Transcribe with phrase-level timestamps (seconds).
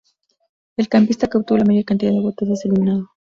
[0.77, 3.11] El campista que obtuvo la mayor cantidad de votos es eliminado.